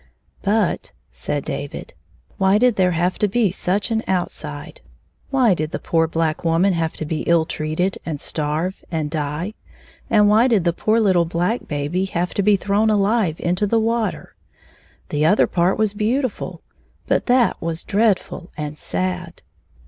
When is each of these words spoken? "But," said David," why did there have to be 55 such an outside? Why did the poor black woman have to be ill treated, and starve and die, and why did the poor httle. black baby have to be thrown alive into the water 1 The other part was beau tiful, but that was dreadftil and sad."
"But," 0.41 0.93
said 1.11 1.45
David," 1.45 1.93
why 2.39 2.57
did 2.57 2.75
there 2.75 2.93
have 2.93 3.19
to 3.19 3.27
be 3.27 3.49
55 3.49 3.55
such 3.55 3.91
an 3.91 4.01
outside? 4.07 4.81
Why 5.29 5.53
did 5.53 5.69
the 5.69 5.77
poor 5.77 6.07
black 6.07 6.43
woman 6.43 6.73
have 6.73 6.93
to 6.93 7.05
be 7.05 7.21
ill 7.27 7.45
treated, 7.45 7.99
and 8.03 8.19
starve 8.19 8.83
and 8.89 9.11
die, 9.11 9.53
and 10.09 10.27
why 10.27 10.47
did 10.47 10.63
the 10.63 10.73
poor 10.73 10.99
httle. 10.99 11.29
black 11.29 11.67
baby 11.67 12.05
have 12.05 12.33
to 12.33 12.41
be 12.41 12.55
thrown 12.55 12.89
alive 12.89 13.35
into 13.39 13.67
the 13.67 13.79
water 13.79 14.33
1 15.09 15.09
The 15.09 15.25
other 15.27 15.45
part 15.45 15.77
was 15.77 15.93
beau 15.93 16.21
tiful, 16.23 16.63
but 17.05 17.27
that 17.27 17.61
was 17.61 17.83
dreadftil 17.83 18.47
and 18.57 18.79
sad." 18.79 19.43